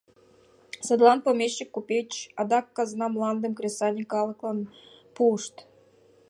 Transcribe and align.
Садлан 0.87 1.19
помещик, 1.25 1.69
купеч, 1.75 2.11
адак 2.41 2.65
казна 2.77 3.07
мландым 3.13 3.53
кресаньык 3.57 4.07
калыклан 4.13 4.59
пуышт. 5.15 5.55